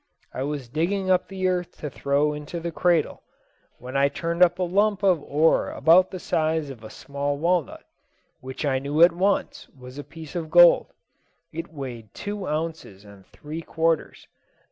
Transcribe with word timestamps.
I 0.33 0.41
was 0.41 0.67
digging 0.67 1.11
up 1.11 1.27
the 1.27 1.47
earth 1.47 1.77
to 1.77 1.89
throw 1.91 2.33
into 2.33 2.59
the 2.59 2.71
cradle, 2.71 3.21
when 3.77 3.95
I 3.95 4.09
turned 4.09 4.41
up 4.41 4.57
a 4.57 4.63
lump 4.63 5.03
of 5.03 5.21
ore 5.21 5.69
about 5.69 6.09
the 6.09 6.17
size 6.19 6.71
of 6.71 6.83
a 6.83 6.89
small 6.89 7.37
walnut, 7.37 7.83
which 8.39 8.65
I 8.65 8.79
knew 8.79 9.03
at 9.03 9.11
once 9.11 9.67
was 9.77 9.99
a 9.99 10.03
piece 10.03 10.35
of 10.35 10.49
gold. 10.49 10.87
It 11.53 11.71
weighed 11.71 12.15
two 12.15 12.47
ounces 12.47 13.05
and 13.05 13.27
three 13.27 13.61
quarters. 13.61 14.27